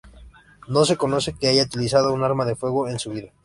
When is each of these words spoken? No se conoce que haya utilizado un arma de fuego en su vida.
No 0.67 0.83
se 0.83 0.97
conoce 0.97 1.35
que 1.37 1.47
haya 1.47 1.61
utilizado 1.61 2.11
un 2.11 2.23
arma 2.23 2.43
de 2.45 2.55
fuego 2.55 2.89
en 2.89 2.97
su 2.97 3.11
vida. 3.11 3.29